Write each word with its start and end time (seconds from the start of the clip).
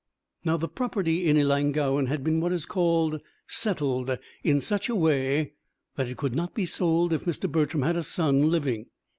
Now 0.43 0.57
the 0.57 0.67
property 0.67 1.27
in 1.27 1.37
Ellangowan 1.37 2.07
had 2.07 2.23
been 2.23 2.39
what 2.39 2.51
is 2.51 2.65
called 2.65 3.21
"settled" 3.45 4.17
in 4.43 4.59
such 4.59 4.89
a 4.89 4.95
way 4.95 5.53
that 5.95 6.07
it 6.07 6.17
could 6.17 6.33
not 6.33 6.55
be 6.55 6.65
sold 6.65 7.13
if 7.13 7.25
Mr. 7.25 7.47
Bertram 7.47 7.83
had 7.83 7.97
a 7.97 8.01
son 8.01 8.49
living. 8.49 8.87